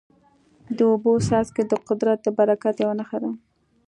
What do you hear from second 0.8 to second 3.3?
اوبو څاڅکي د قدرت د برکت یوه نښه ده.